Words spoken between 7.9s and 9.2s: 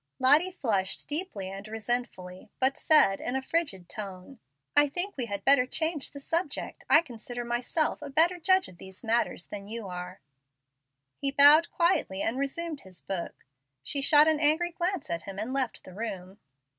a better judge of these